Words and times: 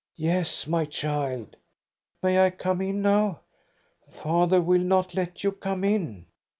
"Yes, 0.15 0.65
my 0.65 0.85
child."" 0.85 1.57
May 2.23 2.43
I 2.43 2.49
come 2.49 2.81
in 2.81 3.03
now?"" 3.03 3.41
Father 4.09 4.59
will 4.59 4.81
not 4.81 5.13
let 5.13 5.43
you 5.43 5.51
come 5.51 5.83
in." 5.83 6.25